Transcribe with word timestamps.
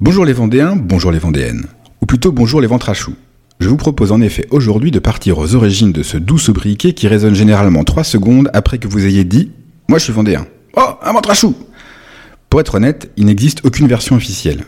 Bonjour 0.00 0.24
les 0.24 0.32
Vendéens, 0.32 0.76
bonjour 0.76 1.10
les 1.10 1.18
Vendéennes. 1.18 1.66
Ou 2.00 2.06
plutôt 2.06 2.30
bonjour 2.30 2.60
les 2.60 2.68
ventres 2.68 2.88
à 2.88 2.94
choux. 2.94 3.16
Je 3.58 3.68
vous 3.68 3.76
propose 3.76 4.12
en 4.12 4.20
effet 4.20 4.46
aujourd'hui 4.52 4.92
de 4.92 5.00
partir 5.00 5.38
aux 5.38 5.56
origines 5.56 5.90
de 5.90 6.04
ce 6.04 6.16
doux 6.16 6.38
sobriquet 6.38 6.92
qui 6.92 7.08
résonne 7.08 7.34
généralement 7.34 7.82
3 7.82 8.04
secondes 8.04 8.48
après 8.54 8.78
que 8.78 8.86
vous 8.86 9.04
ayez 9.04 9.24
dit 9.24 9.50
Moi 9.88 9.98
je 9.98 10.04
suis 10.04 10.12
Vendéen. 10.12 10.46
Oh, 10.76 10.90
un 11.02 11.12
ventre 11.12 11.30
à 11.30 11.34
choux 11.34 11.56
Pour 12.48 12.60
être 12.60 12.76
honnête, 12.76 13.10
il 13.16 13.26
n'existe 13.26 13.64
aucune 13.64 13.88
version 13.88 14.14
officielle. 14.14 14.66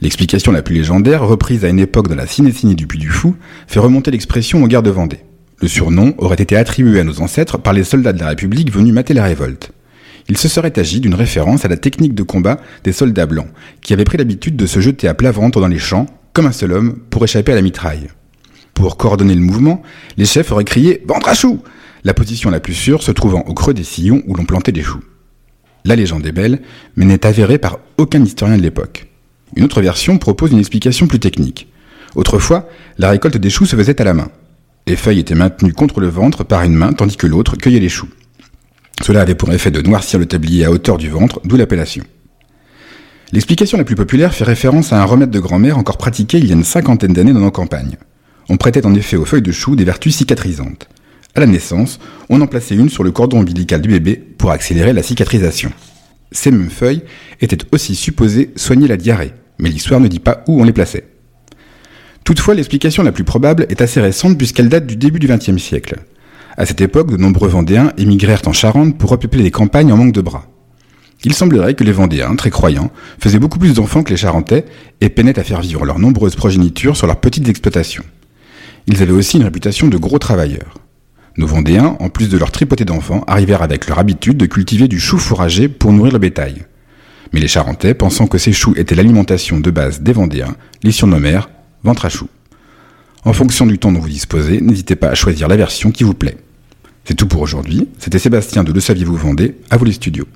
L'explication 0.00 0.50
la 0.50 0.62
plus 0.62 0.74
légendaire, 0.74 1.24
reprise 1.24 1.64
à 1.64 1.68
une 1.68 1.78
époque 1.78 2.08
dans 2.08 2.16
la 2.16 2.26
cinécinie 2.26 2.74
du 2.74 2.88
Puy 2.88 2.98
du 2.98 3.10
Fou, 3.10 3.36
fait 3.68 3.78
remonter 3.78 4.10
l'expression 4.10 4.64
aux 4.64 4.66
guerres 4.66 4.82
de 4.82 4.90
Vendée. 4.90 5.20
Le 5.62 5.68
surnom 5.68 6.12
aurait 6.18 6.42
été 6.42 6.56
attribué 6.56 6.98
à 6.98 7.04
nos 7.04 7.20
ancêtres 7.20 7.56
par 7.56 7.72
les 7.72 7.84
soldats 7.84 8.12
de 8.12 8.18
la 8.18 8.30
République 8.30 8.72
venus 8.72 8.92
mater 8.92 9.14
la 9.14 9.22
révolte. 9.22 9.70
Il 10.28 10.36
se 10.36 10.48
serait 10.48 10.78
agi 10.78 11.00
d'une 11.00 11.14
référence 11.14 11.64
à 11.64 11.68
la 11.68 11.76
technique 11.76 12.14
de 12.14 12.22
combat 12.22 12.58
des 12.84 12.92
soldats 12.92 13.26
blancs, 13.26 13.48
qui 13.80 13.92
avaient 13.92 14.04
pris 14.04 14.18
l'habitude 14.18 14.56
de 14.56 14.66
se 14.66 14.80
jeter 14.80 15.08
à 15.08 15.14
plat 15.14 15.30
ventre 15.30 15.60
dans 15.60 15.68
les 15.68 15.78
champs, 15.78 16.06
comme 16.32 16.46
un 16.46 16.52
seul 16.52 16.72
homme, 16.72 16.98
pour 17.10 17.24
échapper 17.24 17.52
à 17.52 17.54
la 17.56 17.62
mitraille. 17.62 18.08
Pour 18.74 18.96
coordonner 18.96 19.34
le 19.34 19.40
mouvement, 19.40 19.82
les 20.16 20.26
chefs 20.26 20.52
auraient 20.52 20.64
crié 20.64 21.02
Ventre 21.06 21.28
à 21.28 21.34
choux 21.34 21.62
la 22.06 22.14
position 22.14 22.50
la 22.50 22.60
plus 22.60 22.74
sûre 22.74 23.02
se 23.02 23.10
trouvant 23.10 23.40
au 23.48 23.52
creux 23.52 23.74
des 23.74 23.82
sillons 23.82 24.22
où 24.28 24.36
l'on 24.36 24.44
plantait 24.44 24.70
des 24.70 24.82
choux. 24.82 25.02
La 25.84 25.96
légende 25.96 26.24
est 26.24 26.32
belle, 26.32 26.62
mais 26.94 27.04
n'est 27.04 27.26
avérée 27.26 27.58
par 27.58 27.80
aucun 27.98 28.22
historien 28.22 28.56
de 28.56 28.62
l'époque. 28.62 29.08
Une 29.56 29.64
autre 29.64 29.82
version 29.82 30.16
propose 30.16 30.52
une 30.52 30.60
explication 30.60 31.08
plus 31.08 31.18
technique. 31.18 31.66
Autrefois, 32.14 32.68
la 32.98 33.10
récolte 33.10 33.36
des 33.36 33.50
choux 33.50 33.66
se 33.66 33.74
faisait 33.74 34.00
à 34.00 34.04
la 34.04 34.14
main. 34.14 34.28
Les 34.86 34.94
feuilles 34.94 35.18
étaient 35.18 35.34
maintenues 35.34 35.72
contre 35.72 35.98
le 35.98 36.06
ventre 36.06 36.44
par 36.44 36.62
une 36.62 36.74
main 36.74 36.92
tandis 36.92 37.16
que 37.16 37.26
l'autre 37.26 37.56
cueillait 37.56 37.80
les 37.80 37.88
choux. 37.88 38.08
Cela 39.06 39.20
avait 39.20 39.36
pour 39.36 39.52
effet 39.52 39.70
de 39.70 39.80
noircir 39.82 40.18
le 40.18 40.26
tablier 40.26 40.64
à 40.64 40.72
hauteur 40.72 40.98
du 40.98 41.08
ventre, 41.08 41.40
d'où 41.44 41.56
l'appellation. 41.56 42.02
L'explication 43.30 43.78
la 43.78 43.84
plus 43.84 43.94
populaire 43.94 44.34
fait 44.34 44.42
référence 44.42 44.92
à 44.92 45.00
un 45.00 45.04
remède 45.04 45.30
de 45.30 45.38
grand-mère 45.38 45.78
encore 45.78 45.96
pratiqué 45.96 46.38
il 46.38 46.46
y 46.48 46.50
a 46.50 46.56
une 46.56 46.64
cinquantaine 46.64 47.12
d'années 47.12 47.32
dans 47.32 47.38
nos 47.38 47.52
campagnes. 47.52 47.98
On 48.48 48.56
prêtait 48.56 48.84
en 48.84 48.96
effet 48.96 49.16
aux 49.16 49.24
feuilles 49.24 49.42
de 49.42 49.52
chou 49.52 49.76
des 49.76 49.84
vertus 49.84 50.16
cicatrisantes. 50.16 50.88
À 51.36 51.40
la 51.40 51.46
naissance, 51.46 52.00
on 52.30 52.40
en 52.40 52.48
plaçait 52.48 52.74
une 52.74 52.88
sur 52.88 53.04
le 53.04 53.12
cordon 53.12 53.38
ombilical 53.38 53.80
du 53.80 53.90
bébé 53.90 54.16
pour 54.16 54.50
accélérer 54.50 54.92
la 54.92 55.04
cicatrisation. 55.04 55.70
Ces 56.32 56.50
mêmes 56.50 56.68
feuilles 56.68 57.04
étaient 57.40 57.64
aussi 57.70 57.94
supposées 57.94 58.50
soigner 58.56 58.88
la 58.88 58.96
diarrhée, 58.96 59.34
mais 59.60 59.68
l'histoire 59.68 60.00
ne 60.00 60.08
dit 60.08 60.18
pas 60.18 60.42
où 60.48 60.60
on 60.60 60.64
les 60.64 60.72
plaçait. 60.72 61.06
Toutefois, 62.24 62.54
l'explication 62.54 63.04
la 63.04 63.12
plus 63.12 63.22
probable 63.22 63.66
est 63.68 63.82
assez 63.82 64.00
récente 64.00 64.36
puisqu'elle 64.36 64.68
date 64.68 64.88
du 64.88 64.96
début 64.96 65.20
du 65.20 65.28
XXe 65.28 65.58
siècle. 65.58 65.94
À 66.58 66.64
cette 66.64 66.80
époque, 66.80 67.10
de 67.10 67.18
nombreux 67.18 67.48
Vendéens 67.48 67.92
émigrèrent 67.98 68.46
en 68.46 68.54
Charente 68.54 68.96
pour 68.96 69.10
repeupler 69.10 69.42
les 69.42 69.50
campagnes 69.50 69.92
en 69.92 69.98
manque 69.98 70.14
de 70.14 70.22
bras. 70.22 70.46
Il 71.22 71.34
semblerait 71.34 71.74
que 71.74 71.84
les 71.84 71.92
Vendéens, 71.92 72.34
très 72.34 72.50
croyants, 72.50 72.90
faisaient 73.18 73.38
beaucoup 73.38 73.58
plus 73.58 73.74
d'enfants 73.74 74.02
que 74.02 74.10
les 74.10 74.16
Charentais 74.16 74.64
et 75.02 75.10
peinaient 75.10 75.38
à 75.38 75.44
faire 75.44 75.60
vivre 75.60 75.84
leurs 75.84 75.98
nombreuses 75.98 76.34
progénitures 76.34 76.96
sur 76.96 77.06
leurs 77.06 77.20
petites 77.20 77.48
exploitations. 77.48 78.04
Ils 78.86 79.02
avaient 79.02 79.12
aussi 79.12 79.36
une 79.36 79.44
réputation 79.44 79.88
de 79.88 79.98
gros 79.98 80.18
travailleurs. 80.18 80.78
Nos 81.36 81.46
Vendéens, 81.46 81.96
en 82.00 82.08
plus 82.08 82.30
de 82.30 82.38
leur 82.38 82.52
tripoté 82.52 82.86
d'enfants, 82.86 83.24
arrivèrent 83.26 83.62
avec 83.62 83.86
leur 83.86 83.98
habitude 83.98 84.38
de 84.38 84.46
cultiver 84.46 84.88
du 84.88 84.98
chou 84.98 85.18
fourragé 85.18 85.68
pour 85.68 85.92
nourrir 85.92 86.14
le 86.14 86.18
bétail. 86.18 86.64
Mais 87.34 87.40
les 87.40 87.48
Charentais, 87.48 87.92
pensant 87.92 88.28
que 88.28 88.38
ces 88.38 88.52
choux 88.52 88.72
étaient 88.76 88.94
l'alimentation 88.94 89.60
de 89.60 89.70
base 89.70 90.00
des 90.00 90.12
Vendéens, 90.12 90.56
les 90.82 90.92
surnommèrent 90.92 91.50
ventre 91.82 92.06
à 92.06 92.08
choux. 92.08 92.28
En 93.24 93.34
fonction 93.34 93.66
du 93.66 93.78
temps 93.78 93.92
dont 93.92 94.00
vous 94.00 94.08
disposez, 94.08 94.62
n'hésitez 94.62 94.96
pas 94.96 95.08
à 95.08 95.14
choisir 95.14 95.48
la 95.48 95.56
version 95.56 95.90
qui 95.90 96.04
vous 96.04 96.14
plaît. 96.14 96.38
C'est 97.06 97.14
tout 97.14 97.28
pour 97.28 97.40
aujourd'hui. 97.40 97.88
C'était 98.00 98.18
Sébastien 98.18 98.64
de 98.64 98.72
Le 98.72 98.80
Saviez-vous 98.80 99.16
Vendée. 99.16 99.54
À 99.70 99.76
vous 99.76 99.84
les 99.84 99.92
studios. 99.92 100.26